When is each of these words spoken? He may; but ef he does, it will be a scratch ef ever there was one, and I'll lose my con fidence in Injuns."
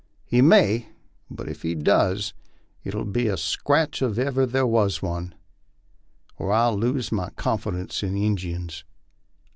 He 0.25 0.41
may; 0.41 0.89
but 1.29 1.47
ef 1.47 1.61
he 1.61 1.75
does, 1.75 2.33
it 2.83 2.95
will 2.95 3.05
be 3.05 3.27
a 3.27 3.37
scratch 3.37 4.01
ef 4.01 4.17
ever 4.17 4.47
there 4.47 4.65
was 4.65 5.03
one, 5.03 5.35
and 6.39 6.51
I'll 6.51 6.75
lose 6.75 7.11
my 7.11 7.29
con 7.29 7.59
fidence 7.59 8.01
in 8.01 8.17
Injuns." 8.17 8.83